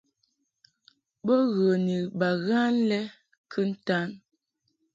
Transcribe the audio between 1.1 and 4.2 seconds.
Bo ghə ni baghan lɛ kɨntan.